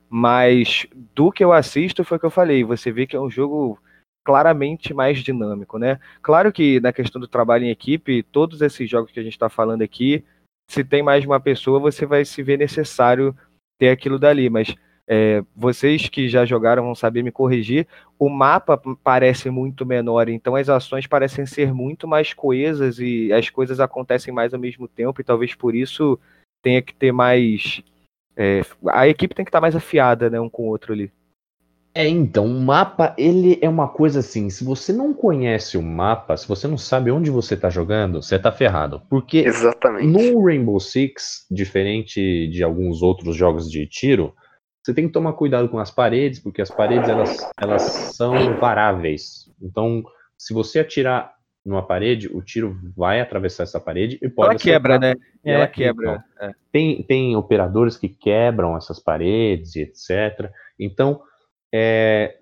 [0.10, 2.63] Mas do que eu assisto foi o que eu falei.
[2.63, 3.80] Você vê que é um jogo
[4.25, 5.99] claramente mais dinâmico, né?
[6.21, 9.49] Claro que na questão do trabalho em equipe, todos esses jogos que a gente está
[9.49, 10.25] falando aqui,
[10.69, 13.36] se tem mais uma pessoa, você vai se ver necessário
[13.78, 14.50] ter aquilo dali.
[14.50, 14.76] Mas
[15.08, 17.88] é, vocês que já jogaram vão saber me corrigir.
[18.18, 23.50] O mapa parece muito menor, então as ações parecem ser muito mais coesas e as
[23.50, 26.20] coisas acontecem mais ao mesmo tempo, e talvez por isso
[26.62, 27.84] tenha que ter mais.
[28.38, 31.12] é, a equipe tem que estar mais afiada, né, um com o outro ali.
[31.97, 36.36] É, então, o mapa, ele é uma coisa assim, se você não conhece o mapa,
[36.36, 39.01] se você não sabe onde você tá jogando, você tá ferrado.
[39.10, 40.05] Porque Exatamente.
[40.05, 44.36] no Rainbow Six, diferente de alguns outros jogos de tiro,
[44.84, 49.49] você tem que tomar cuidado com as paredes, porque as paredes, elas, elas são varáveis.
[49.62, 50.03] Então,
[50.38, 51.34] se você atirar
[51.65, 55.15] numa parede, o tiro vai atravessar essa parede e pode Ela quebra, né?
[55.43, 56.23] E É, ela quebra.
[56.41, 56.51] é.
[56.73, 60.51] Tem, tem operadores que quebram essas paredes, e etc.
[60.77, 61.21] Então,
[61.73, 62.38] é,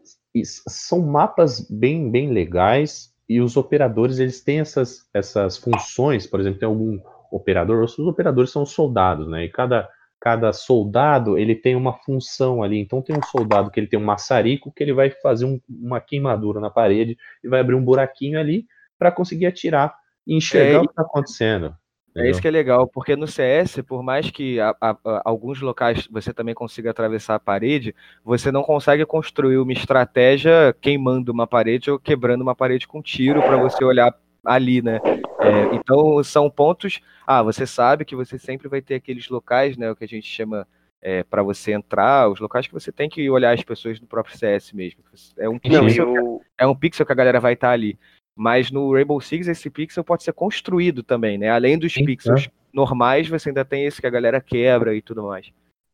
[0.45, 6.27] são mapas bem, bem legais e os operadores eles têm essas, essas funções.
[6.27, 6.99] Por exemplo, tem algum
[7.31, 9.45] operador, os operadores são os soldados, né?
[9.45, 12.79] E cada, cada soldado ele tem uma função ali.
[12.79, 15.99] Então, tem um soldado que ele tem um maçarico que ele vai fazer um- uma
[15.99, 18.65] queimadura na parede e vai abrir um buraquinho ali
[18.97, 19.95] para conseguir atirar
[20.27, 21.75] e enxergar É, o que está acontecendo.
[22.15, 25.59] É isso que é legal, porque no CS, por mais que a- a- a- alguns
[25.61, 31.47] locais você também consiga atravessar a parede, você não consegue construir uma estratégia queimando uma
[31.47, 34.13] parede ou quebrando uma parede com tiro para você olhar
[34.45, 34.99] ali, né?
[35.41, 37.01] É, então são pontos.
[37.25, 39.89] Ah, você sabe que você sempre vai ter aqueles locais, né?
[39.89, 40.67] O que a gente chama
[41.29, 44.73] para você entrar, os locais que você tem que olhar as pessoas do próprio CS
[44.73, 45.03] mesmo.
[45.37, 47.97] É um Não, pixel, o, é um pixel que a galera vai estar ali.
[48.35, 51.49] Mas no Rainbow Six, esse pixel pode ser construído também, né?
[51.49, 55.23] Além dos Sim, pixels normais, você ainda tem esse que a galera quebra e tudo
[55.23, 55.51] mais.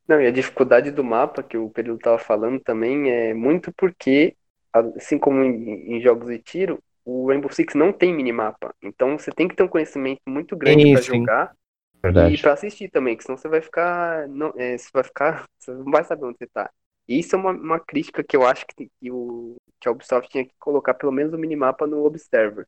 [0.07, 4.35] Não, e a dificuldade do mapa que o Período estava falando também é muito porque,
[4.73, 8.73] assim como em, em jogos de tiro, o Rainbow Six não tem minimapa.
[8.81, 11.51] Então você tem que ter um conhecimento muito grande para jogar
[11.99, 12.41] e Verdade.
[12.41, 15.91] para assistir também, que senão você vai ficar, não, é, você vai ficar, você não
[15.91, 16.69] vai saber onde você tá.
[17.07, 20.29] E isso é uma, uma crítica que eu acho que, que, o, que a Ubisoft
[20.29, 22.67] tinha que colocar pelo menos o minimapa no Observer.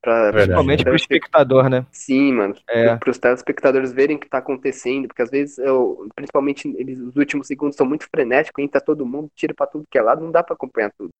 [0.00, 0.32] Pra.
[0.32, 1.84] Principalmente pro espectador, né?
[1.90, 2.54] Sim, mano.
[2.68, 2.96] É.
[2.96, 7.16] Para os telespectadores verem o que tá acontecendo, porque às vezes, eu, principalmente eles, os
[7.16, 10.30] últimos segundos são muito frenéticos, entra todo mundo, tira pra tudo que é lado, não
[10.30, 11.10] dá pra acompanhar tudo.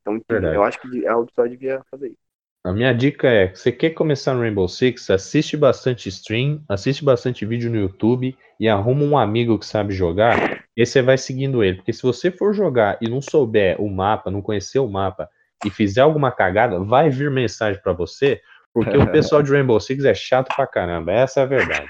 [0.00, 0.54] Então, Verdade.
[0.54, 2.29] eu acho que a Ubisoft devia fazer isso.
[2.62, 7.46] A minha dica é, você quer começar no Rainbow Six, assiste bastante stream, assiste bastante
[7.46, 11.76] vídeo no YouTube e arruma um amigo que sabe jogar, e você vai seguindo ele.
[11.76, 15.26] Porque se você for jogar e não souber o mapa, não conhecer o mapa
[15.64, 18.42] e fizer alguma cagada, vai vir mensagem pra você,
[18.74, 21.88] porque o pessoal de Rainbow Six é chato pra caramba, essa é a verdade.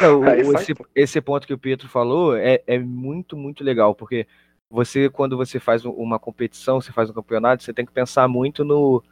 [0.00, 3.64] Não, o- Aí faz esse, esse ponto que o Pietro falou é, é muito, muito
[3.64, 4.24] legal, porque
[4.70, 8.28] você, quando você faz um- uma competição, você faz um campeonato, você tem que pensar
[8.28, 9.02] muito no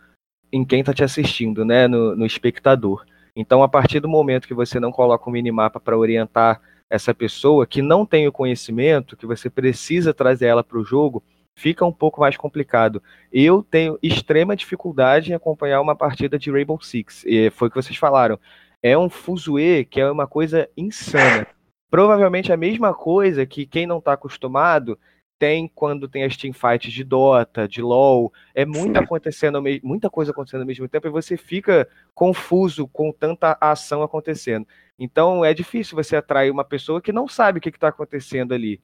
[0.52, 1.86] em quem está te assistindo, né?
[1.88, 3.04] No, no espectador.
[3.34, 7.66] Então, a partir do momento que você não coloca um minimapa para orientar essa pessoa
[7.66, 11.22] que não tem o conhecimento, que você precisa trazer ela para o jogo,
[11.54, 13.02] fica um pouco mais complicado.
[13.32, 17.24] Eu tenho extrema dificuldade em acompanhar uma partida de Rainbow Six.
[17.26, 18.38] E foi o que vocês falaram.
[18.82, 21.46] É um fuzuê que é uma coisa insana.
[21.90, 24.98] provavelmente a mesma coisa que quem não está acostumado
[25.38, 30.62] tem quando tem as teamfights de Dota, de LoL, é muito acontecendo, muita coisa acontecendo
[30.62, 34.66] ao mesmo tempo e você fica confuso com tanta ação acontecendo.
[34.98, 38.80] Então é difícil você atrair uma pessoa que não sabe o que está acontecendo ali.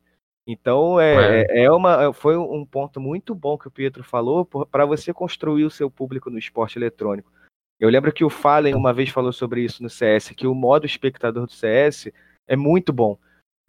[0.47, 4.85] Então é, é, é uma, foi um ponto muito bom que o Pietro falou para
[4.85, 7.33] você construir o seu público no esporte eletrônico.
[7.81, 10.87] Eu lembro que o Fallen uma vez falou sobre isso no CS, que o modo
[10.87, 12.13] espectador do CS
[12.47, 13.19] é muito bom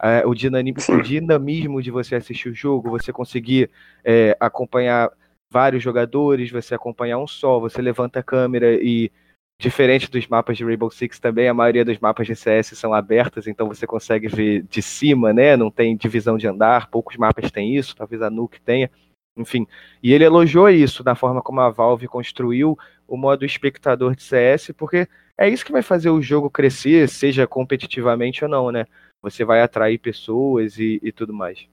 [0.02, 3.70] é, o, dinamismo, o, dinamismo, de você assistir o jogo, você conseguir
[4.04, 5.10] é, acompanhar
[5.50, 9.10] vários jogadores, você acompanhar um só, você levanta a câmera e
[9.58, 13.46] diferente dos mapas de Rainbow Six também, a maioria dos mapas de CS são abertos,
[13.46, 15.56] então você consegue ver de cima, né?
[15.56, 18.90] Não tem divisão de andar, poucos mapas têm isso, talvez a Nuke tenha.
[19.36, 19.66] Enfim,
[20.02, 24.72] e ele elogiou isso da forma como a Valve construiu o modo espectador de CS,
[24.76, 25.06] porque
[25.38, 28.86] é isso que vai fazer o jogo crescer, seja competitivamente ou não, né?
[29.22, 31.66] você vai atrair pessoas e, e tudo mais.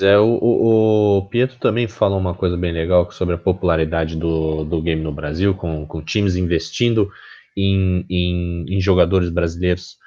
[0.00, 4.64] É, o, o, o, Pietro também falou uma coisa bem legal sobre a popularidade do,
[4.64, 7.10] do game no Brasil, com, com times investindo
[7.56, 9.98] em, em, em jogadores brasileiros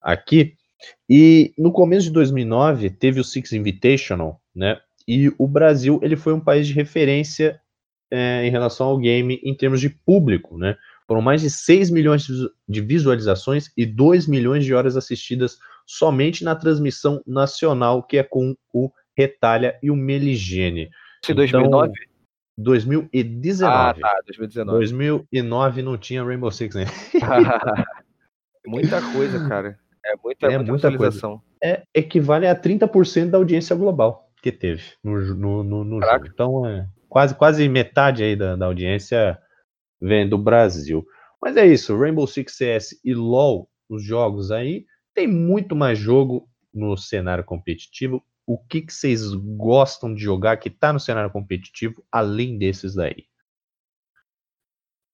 [0.00, 0.54] aqui.
[1.08, 4.78] E no começo de 2009 teve o Six Invitational, né?
[5.08, 7.60] E o Brasil ele foi um país de referência
[8.10, 10.76] é, em relação ao game em termos de público, né?
[11.10, 12.24] Foram mais de 6 milhões
[12.68, 18.54] de visualizações e 2 milhões de horas assistidas somente na transmissão nacional, que é com
[18.72, 20.88] o Retalha e o Meligene.
[21.20, 21.92] Isso 2009?
[22.56, 23.74] 2019.
[23.74, 24.78] Ah, tá, 2019.
[24.78, 26.84] 2009 não tinha Rainbow Six, né?
[28.64, 29.76] muita coisa, cara.
[30.06, 31.40] É muita, é muita, muita coisa.
[31.60, 36.26] É, equivale a 30% da audiência global que teve no, no, no, no jogo.
[36.28, 39.36] Então, é quase, quase metade aí da, da audiência
[40.00, 41.04] vem do Brasil.
[41.40, 46.48] Mas é isso, Rainbow Six CS e LoL, os jogos aí, tem muito mais jogo
[46.72, 48.24] no cenário competitivo.
[48.46, 53.26] O que, que vocês gostam de jogar que tá no cenário competitivo, além desses daí?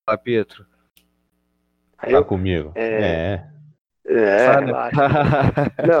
[0.05, 0.65] Fala, Pietro.
[1.97, 2.71] Tá eu, comigo?
[2.75, 3.47] É.
[4.05, 4.61] É, é
[5.85, 5.99] não,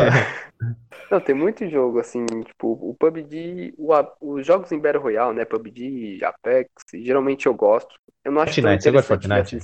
[1.11, 5.45] não, tem muito jogo, assim, tipo, o PUBG, o, os jogos em Battle Royale, né,
[5.45, 7.95] PUBG, Apex, geralmente eu gosto.
[8.23, 9.59] Eu não acho Fortnite, você gosta de Fortnite?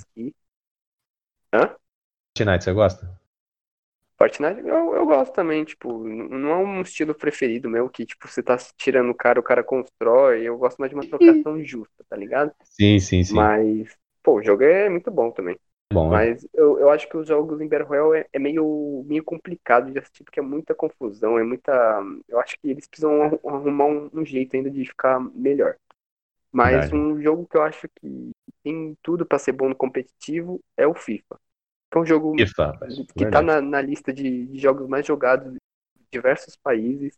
[1.52, 1.78] Hã?
[2.38, 3.20] Fortnite, você gosta?
[4.18, 8.42] Fortnite eu, eu gosto também, tipo, não é um estilo preferido meu, que, tipo, você
[8.44, 12.16] tá tirando o cara, o cara constrói, eu gosto mais de uma trocação justa, tá
[12.16, 12.54] ligado?
[12.64, 13.50] Sim, sim, sim.
[13.52, 15.60] Mas, pô, o jogo é muito bom também.
[15.94, 16.18] Bom, né?
[16.18, 19.92] Mas eu, eu acho que os jogos em Battle Royale é, é, meio, meio complicado
[19.92, 22.02] de assistir, porque é muita confusão, é muita...
[22.28, 25.76] Eu acho que eles precisam arrumar um, um jeito ainda de ficar melhor.
[26.52, 26.96] Mas Verdade.
[26.96, 28.32] um jogo que eu acho que
[28.64, 31.40] tem tudo para ser bom no competitivo é o FIFA.
[31.92, 32.80] Que é um jogo FIFA,
[33.16, 35.58] que está na, na, lista de, de, jogos mais jogados em
[36.12, 37.18] diversos países.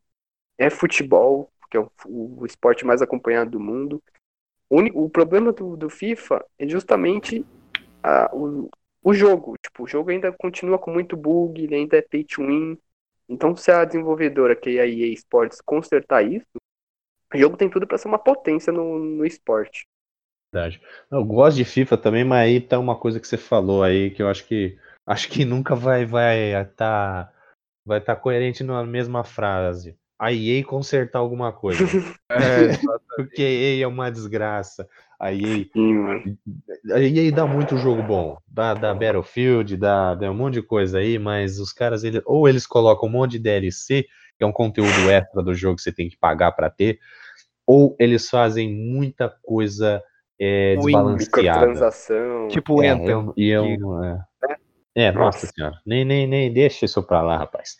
[0.57, 4.01] É futebol, que é o, o esporte mais acompanhado do mundo.
[4.69, 7.45] O, único, o problema do, do FIFA é justamente
[8.05, 8.69] a, o,
[9.03, 9.55] o jogo.
[9.61, 12.77] Tipo, o jogo ainda continua com muito bug, ele ainda é pay to win.
[13.27, 16.45] Então, se a desenvolvedora, que é a EA Sports, consertar isso,
[17.33, 19.87] o jogo tem tudo para ser uma potência no, no esporte.
[20.53, 20.79] Verdade.
[21.11, 24.21] Eu gosto de FIFA também, mas aí tá uma coisa que você falou aí que
[24.21, 27.29] eu acho que acho que nunca vai vai tá
[27.85, 29.97] vai estar tá coerente na mesma frase.
[30.17, 31.83] A EA consertar alguma coisa.
[32.31, 32.69] é,
[33.17, 34.87] porque EA é uma desgraça.
[35.19, 35.65] A EA,
[36.93, 38.37] a EA dá muito jogo bom.
[38.47, 42.47] Dá, dá Battlefield, dá, dá um monte de coisa aí, mas os caras, eles, ou
[42.47, 44.03] eles colocam um monte de DLC,
[44.37, 46.99] que é um conteúdo extra do jogo que você tem que pagar para ter,
[47.65, 50.03] ou eles fazem muita coisa
[50.39, 51.89] é, desbalanceada.
[52.49, 54.25] Tipo é, Eu, e eu, é,
[54.95, 57.77] é, nossa senhora, nem, nem, nem deixa isso pra lá, rapaz.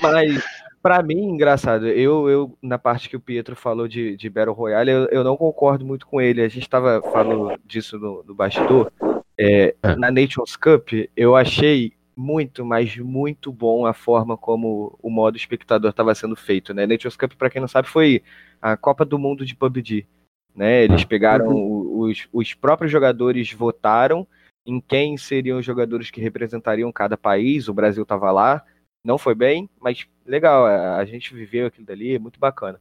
[0.00, 0.42] Mas,
[0.84, 4.90] pra mim, engraçado, eu, eu na parte que o Pietro falou de, de Battle Royale,
[4.90, 6.42] eu, eu não concordo muito com ele.
[6.42, 8.92] A gente tava falando disso no, no bastidor.
[9.40, 9.96] É, é.
[9.96, 15.88] Na Nations Cup, eu achei muito, mas muito bom a forma como o modo espectador
[15.88, 16.86] estava sendo feito, né?
[16.86, 18.22] Nations Cup, para quem não sabe, foi
[18.60, 20.06] a Copa do Mundo de PUBG,
[20.54, 20.84] né?
[20.84, 22.00] Eles pegaram uhum.
[22.00, 24.26] os, os próprios jogadores votaram
[24.66, 27.68] em quem seriam os jogadores que representariam cada país.
[27.68, 28.62] O Brasil estava lá,
[29.04, 30.66] não foi bem, mas legal.
[30.66, 32.80] A gente viveu aquilo dali, muito bacana.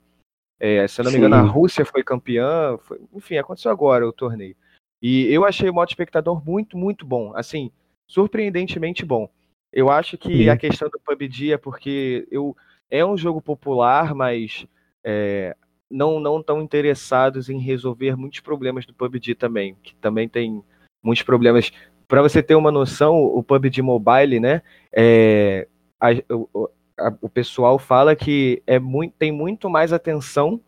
[0.60, 2.78] É, se eu não me engano, a Rússia foi campeã.
[2.84, 4.56] Foi, enfim, aconteceu agora o torneio.
[5.02, 7.34] E eu achei o modo espectador muito, muito bom.
[7.36, 7.70] Assim,
[8.08, 9.30] surpreendentemente bom.
[9.72, 10.50] Eu acho que Sim.
[10.50, 12.56] a questão do PUBG é porque eu,
[12.90, 14.66] é um jogo popular, mas
[15.04, 15.56] é,
[15.90, 20.64] não não tão interessados em resolver muitos problemas do PUBG também, que também tem
[21.04, 21.72] muitos problemas.
[22.08, 25.68] Para você ter uma noção, o PUBG Mobile, né, é,
[26.04, 30.60] a, o, a, o pessoal fala que é muito, tem muito mais atenção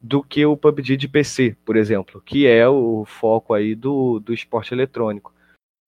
[0.00, 4.32] do que o PUBG de PC, por exemplo, que é o foco aí do, do
[4.32, 5.34] esporte eletrônico.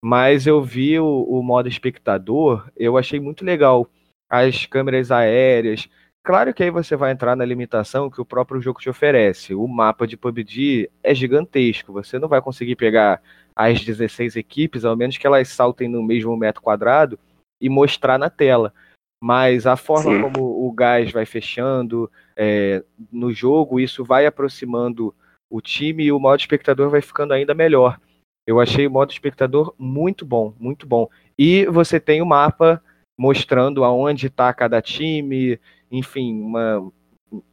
[0.04, 3.88] Mas eu vi o, o modo espectador, eu achei muito legal.
[4.28, 5.88] As câmeras aéreas.
[6.22, 9.54] Claro que aí você vai entrar na limitação que o próprio jogo te oferece.
[9.54, 11.92] O mapa de PUBG é gigantesco.
[11.92, 13.22] Você não vai conseguir pegar
[13.54, 17.18] as 16 equipes, ao menos que elas saltem no mesmo metro quadrado
[17.62, 18.74] e mostrar na tela.
[19.22, 20.20] Mas a forma Sim.
[20.22, 25.14] como o gás vai fechando é, no jogo, isso vai aproximando
[25.48, 28.00] o time e o modo espectador vai ficando ainda melhor.
[28.44, 31.08] Eu achei o modo espectador muito bom, muito bom.
[31.38, 32.82] E você tem o mapa
[33.16, 36.90] mostrando aonde está cada time, enfim, uma...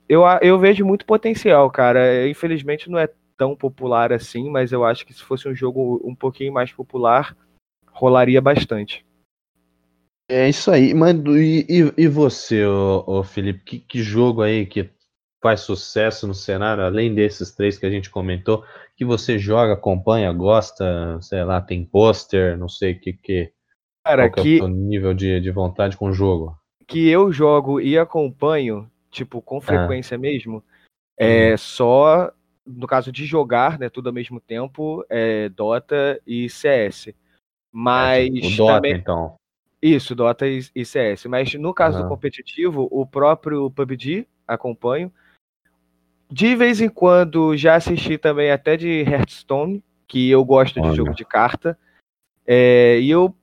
[0.08, 2.28] eu, eu vejo muito potencial, cara.
[2.28, 6.16] Infelizmente não é tão popular assim, mas eu acho que se fosse um jogo um
[6.16, 7.38] pouquinho mais popular,
[7.92, 9.06] rolaria bastante.
[10.30, 11.36] É isso aí, mano.
[11.36, 14.88] E, e, e você, ô, ô Felipe, que, que, jogo aí que
[15.42, 18.64] faz sucesso no cenário, além desses três que a gente comentou,
[18.96, 23.52] que você joga, acompanha, gosta, sei lá, tem pôster, não sei o que que.
[24.06, 26.56] Cara, que, é o nível de, de vontade com o jogo?
[26.88, 29.62] Que eu jogo e acompanho, tipo, com ah.
[29.62, 30.20] frequência ah.
[30.20, 30.64] mesmo,
[31.18, 31.58] é uhum.
[31.58, 32.32] só
[32.70, 37.10] no caso de jogar, né, tudo ao mesmo tempo, é Dota e CS.
[37.72, 38.94] Mas é, tipo, o Dota, também...
[38.94, 39.39] então.
[39.82, 41.26] Isso, Dota e, e CS.
[41.26, 42.04] Mas no caso uhum.
[42.04, 45.12] do competitivo, o próprio PUBG acompanho.
[46.30, 50.92] De vez em quando já assisti também até de Hearthstone, que eu gosto Olha.
[50.92, 51.78] de jogo de carta.
[52.46, 53.36] É, e eu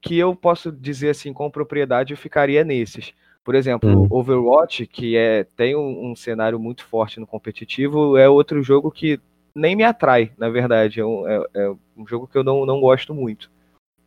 [0.00, 3.12] que eu posso dizer assim com propriedade, eu ficaria nesses.
[3.44, 4.06] Por exemplo, hum.
[4.10, 9.18] Overwatch, que é, tem um, um, cenário muito forte no competitivo, é outro jogo que
[9.54, 11.00] nem me atrai, na verdade.
[11.00, 13.50] É um, é, é um jogo que eu não, não gosto muito.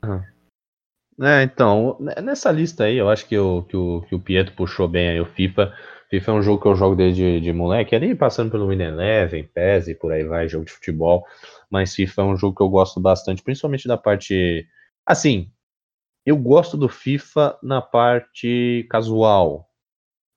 [0.04, 0.22] Uhum.
[1.20, 4.88] É, então, nessa lista aí, eu acho que o, que o, que o Pietro puxou
[4.88, 5.74] bem aí o FIFA.
[6.10, 9.44] FIFA é um jogo que eu jogo desde de moleque, ali passando pelo Win Eleven,
[9.44, 11.24] PES e por aí vai, jogo de futebol.
[11.70, 14.68] Mas FIFA é um jogo que eu gosto bastante, principalmente da parte.
[15.06, 15.52] Assim,
[16.26, 19.70] eu gosto do FIFA na parte casual.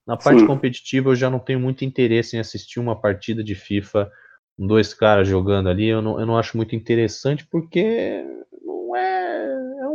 [0.07, 0.47] Na parte Sim.
[0.47, 4.11] competitiva, eu já não tenho muito interesse em assistir uma partida de FIFA
[4.57, 5.87] dois caras jogando ali.
[5.87, 8.25] Eu não, eu não acho muito interessante, porque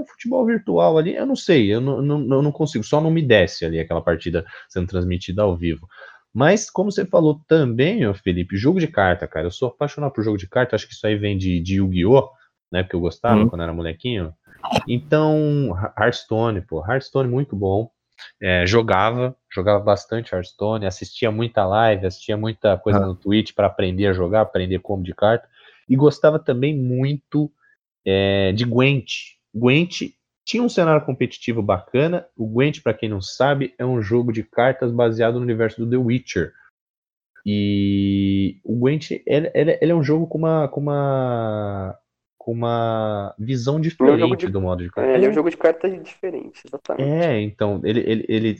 [0.09, 3.21] futebol virtual ali, eu não sei, eu não, não, eu não consigo, só não me
[3.21, 5.87] desce ali aquela partida sendo transmitida ao vivo.
[6.33, 10.23] Mas, como você falou também, ó, Felipe, jogo de carta, cara, eu sou apaixonado por
[10.23, 12.29] jogo de carta, acho que isso aí vem de, de Yu-Gi-Oh!,
[12.71, 13.49] né, porque eu gostava uhum.
[13.49, 14.33] quando era molequinho.
[14.87, 17.89] Então, Hearthstone, pô, Hearthstone muito bom.
[18.41, 23.05] É, jogava, jogava bastante Hearthstone, assistia muita live, assistia muita coisa ah.
[23.05, 25.47] no Twitch para aprender a jogar, aprender como de carta.
[25.87, 27.51] E gostava também muito
[28.05, 30.13] é, de Gwent, Gwent
[30.45, 32.25] tinha um cenário competitivo bacana.
[32.35, 35.89] O Gwent, para quem não sabe, é um jogo de cartas baseado no universo do
[35.89, 36.53] The Witcher.
[37.45, 41.97] E o Gwent ele, ele, ele é um jogo com uma, com uma,
[42.37, 45.13] com uma visão diferente é um de, do modo de cartas.
[45.13, 47.09] É, ele é um jogo de cartas diferente, exatamente.
[47.09, 48.55] É, então, ele, ele, ele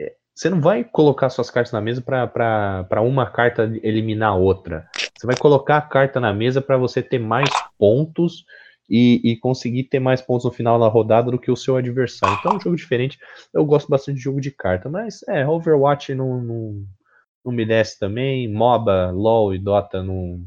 [0.00, 4.86] é, você não vai colocar suas cartas na mesa para uma carta eliminar outra.
[5.16, 8.44] Você vai colocar a carta na mesa para você ter mais pontos
[8.88, 12.36] e, e, conseguir ter mais pontos no final da rodada do que o seu adversário.
[12.38, 13.18] Então é um jogo diferente.
[13.52, 16.84] Eu gosto bastante de jogo de carta, mas é, Overwatch não, não,
[17.44, 18.52] não me desce também.
[18.52, 20.44] MOBA, LOL e Dota não,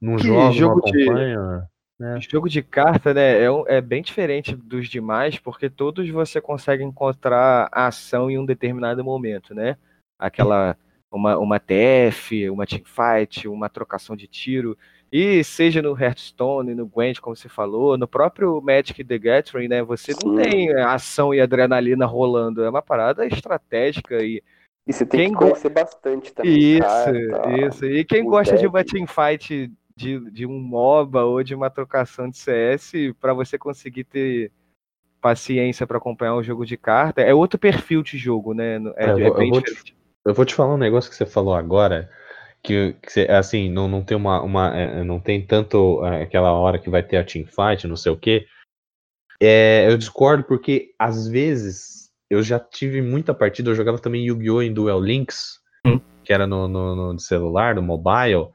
[0.00, 0.92] não jogo, jogo não.
[0.92, 1.66] De...
[1.98, 2.18] Né?
[2.20, 7.70] Jogo de carta, né, é, é, bem diferente dos demais, porque todos você consegue encontrar
[7.72, 9.78] a ação em um determinado momento, né?
[10.18, 10.76] Aquela,
[11.10, 14.76] uma, uma TF, uma teamfight, uma trocação de tiro.
[15.10, 19.82] E seja no Hearthstone, no Gwent, como você falou, no próprio Magic the Gathering, né?
[19.82, 20.18] Você Sim.
[20.24, 22.64] não tem ação e adrenalina rolando.
[22.64, 24.42] É uma parada estratégica e.
[24.86, 26.76] E você tem quem que conhecer bastante também.
[26.76, 27.84] Isso, cara, isso.
[27.86, 28.62] E quem gosta deck.
[28.62, 33.58] de uma teamfight de, de um MOBA ou de uma trocação de CS, para você
[33.58, 34.52] conseguir ter
[35.20, 38.76] paciência para acompanhar um jogo de carta, é outro perfil de jogo, né?
[38.96, 39.84] É, é, é bem eu diferente.
[39.84, 42.08] Te, eu vou te falar um negócio que você falou agora
[42.66, 46.80] que, que assim, não, não tem uma, uma é, não tem tanto é, aquela hora
[46.80, 48.44] que vai ter a teamfight, não sei o que.
[49.40, 54.62] É, eu discordo porque às vezes eu já tive muita partida, eu jogava também Yu-Gi-Oh!
[54.62, 56.00] em Duel Links, hum.
[56.24, 58.48] que era no, no, no, celular, no mobile,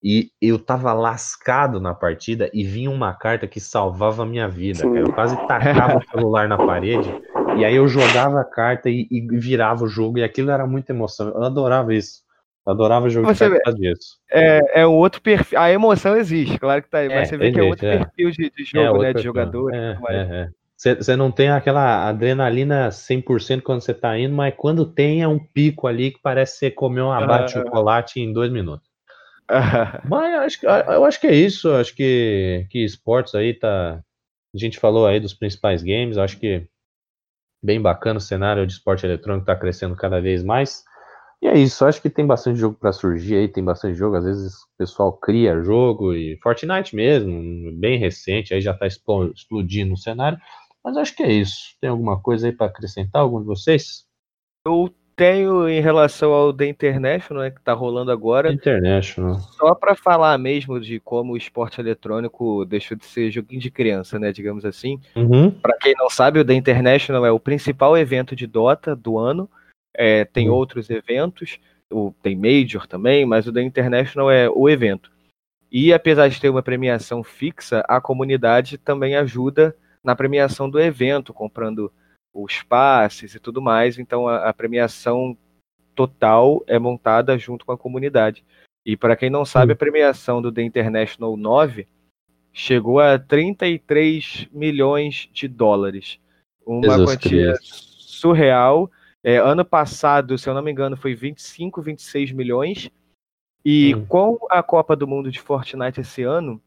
[0.00, 4.84] e eu tava lascado na partida e vinha uma carta que salvava a minha vida,
[4.84, 5.00] cara.
[5.00, 7.12] Eu quase tacava o celular na parede,
[7.58, 10.92] e aí eu jogava a carta e, e virava o jogo, e aquilo era muita
[10.92, 11.30] emoção.
[11.30, 12.25] Eu adorava isso.
[12.66, 14.18] Adorava jogo você de disso.
[14.28, 15.56] É, é um outro perfil.
[15.56, 17.98] A emoção existe, claro que tá aí, mas é, você vê que é outro é.
[17.98, 19.12] perfil de, de jogo, é, né?
[19.12, 19.72] De jogador.
[19.72, 25.22] É, é, Você não tem aquela adrenalina 100% quando você tá indo, mas quando tem
[25.22, 28.50] é um pico ali que parece que você comeu uma barra de chocolate em dois
[28.50, 28.88] minutos.
[30.08, 31.70] mas eu acho, eu acho que é isso.
[31.72, 34.00] Acho que, que esportes aí tá.
[34.52, 36.18] A gente falou aí dos principais games.
[36.18, 36.66] Acho que
[37.62, 40.82] bem bacana o cenário de esporte eletrônico tá crescendo cada vez mais.
[41.42, 44.24] E é isso, acho que tem bastante jogo para surgir aí, tem bastante jogo, às
[44.24, 47.30] vezes o pessoal cria jogo e Fortnite mesmo,
[47.78, 50.38] bem recente, aí já tá explodindo o cenário.
[50.82, 51.76] Mas acho que é isso.
[51.80, 54.06] Tem alguma coisa aí para acrescentar, algum de vocês?
[54.64, 58.52] Eu tenho em relação ao The International, né, que está rolando agora.
[58.52, 59.40] International.
[59.40, 64.18] Só para falar mesmo de como o esporte eletrônico deixou de ser joguinho de criança,
[64.18, 65.00] né, digamos assim.
[65.16, 65.50] Uhum.
[65.50, 69.50] Para quem não sabe, o The International é o principal evento de Dota do ano.
[69.96, 70.54] É, tem uhum.
[70.54, 71.58] outros eventos,
[71.90, 75.10] o, tem Major também, mas o The International é o evento.
[75.70, 81.34] E apesar de ter uma premiação fixa, a comunidade também ajuda na premiação do evento,
[81.34, 81.92] comprando
[82.32, 83.98] os passes e tudo mais.
[83.98, 85.36] Então a, a premiação
[85.94, 88.44] total é montada junto com a comunidade.
[88.84, 91.88] E para quem não sabe, a premiação do The International 9
[92.52, 96.20] chegou a 33 milhões de dólares.
[96.64, 97.74] Uma Jesus quantia Cristo.
[97.74, 98.90] surreal.
[99.26, 102.88] É, ano passado, se eu não me engano, foi 25, 26 milhões.
[103.64, 104.06] E hum.
[104.06, 106.62] com a Copa do Mundo de Fortnite esse ano,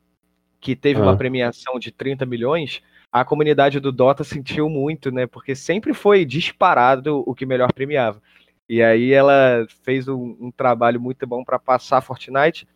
[0.60, 1.04] que teve ah.
[1.04, 5.26] uma premiação de 30 milhões, a comunidade do Dota sentiu muito, né?
[5.26, 8.22] Porque sempre foi disparado o que melhor premiava.
[8.68, 12.68] E aí ela fez um, um trabalho muito bom para passar Fortnite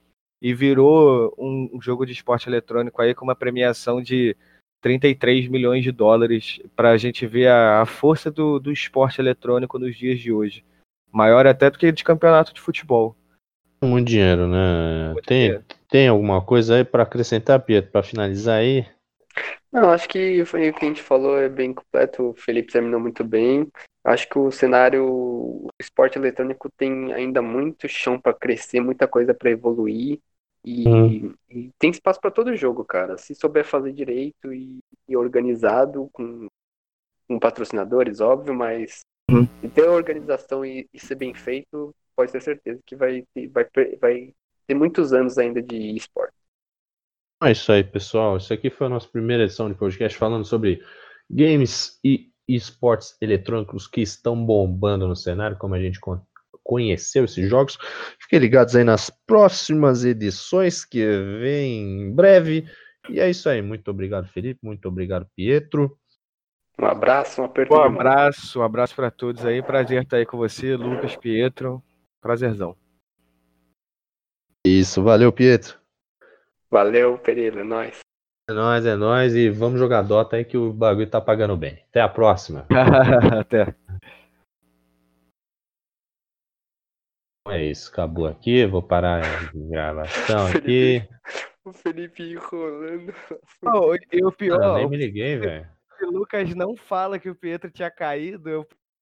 [0.41, 4.33] e virou um, um, jogo de esporte eletrônico aí com uma premiação de
[4.83, 9.79] 33 milhões de dólares para a gente ver a, a força do, do esporte eletrônico
[9.79, 10.63] nos dias de hoje.
[11.09, 13.15] Maior até do que de campeonato de futebol.
[13.81, 15.13] Muito dinheiro, né?
[15.13, 15.63] Muito tem, dinheiro.
[15.89, 18.85] tem alguma coisa aí para acrescentar, Pietro, para finalizar aí?
[19.71, 22.29] Não, acho que foi o que a gente falou, é bem completo.
[22.29, 23.67] O Felipe terminou muito bem.
[24.03, 29.33] Acho que o cenário, o esporte eletrônico tem ainda muito chão para crescer, muita coisa
[29.33, 30.19] para evoluir.
[30.63, 31.33] E, hum.
[31.49, 33.17] e, tem espaço para todo jogo, cara.
[33.17, 36.47] Se souber fazer direito e, e organizado, com,
[37.27, 39.45] com, patrocinadores, óbvio, mas hum.
[39.73, 43.67] ter organização e, e, ser bem feito, pode ter certeza que vai, vai,
[43.99, 44.33] vai
[44.65, 46.33] ter muitos anos ainda de esporte.
[47.43, 48.37] É isso aí, pessoal.
[48.37, 50.81] Isso aqui foi a nossa primeira edição de podcast falando sobre
[51.29, 55.99] games e esportes eletrônicos que estão bombando no cenário, como a gente
[56.63, 57.77] conheceu esses jogos.
[58.19, 61.05] Fiquem ligados aí nas próximas edições que
[61.39, 62.65] vem em breve.
[63.09, 63.61] E é isso aí.
[63.61, 64.59] Muito obrigado, Felipe.
[64.63, 65.97] Muito obrigado, Pietro.
[66.79, 67.73] Um abraço, um aperto.
[67.73, 69.61] Um abraço, um abraço para todos aí.
[69.61, 71.83] Prazer estar aí com você, Lucas, Pietro.
[72.21, 72.75] Prazerzão.
[74.65, 75.77] Isso, valeu, Pietro.
[76.71, 77.99] Valeu, Pereira, é nóis.
[78.49, 79.35] É nóis, é nóis.
[79.35, 81.83] E vamos jogar Dota aí que o bagulho tá pagando bem.
[81.89, 82.65] Até a próxima.
[83.39, 83.75] Até.
[87.47, 88.65] É isso, acabou aqui.
[88.65, 91.07] Vou parar a gravação aqui.
[91.65, 93.13] O Felipe enrolando.
[93.65, 94.61] Oh, e o pior.
[94.61, 95.67] Eu nem me liguei, velho.
[96.01, 98.49] O Lucas não fala que o Pietro tinha caído.
[98.49, 98.67] Eu